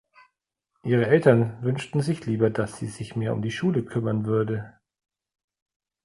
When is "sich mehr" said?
2.87-3.33